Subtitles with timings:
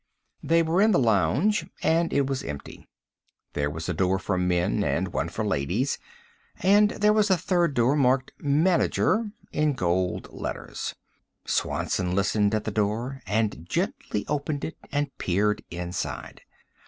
[0.41, 2.87] They were in the lounge and it was empty.
[3.53, 5.99] There was a door for men and one for ladies;
[6.57, 10.95] and there was a third door, marked "MANAGER" in gold letters.
[11.45, 16.41] Swanson listened at the door, and gently opened it and peered inside.